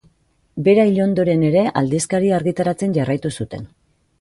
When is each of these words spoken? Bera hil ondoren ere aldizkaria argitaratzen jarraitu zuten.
Bera 0.67 0.85
hil 0.91 0.97
ondoren 1.03 1.43
ere 1.49 1.63
aldizkaria 1.83 2.35
argitaratzen 2.39 2.97
jarraitu 2.99 3.37
zuten. 3.43 3.71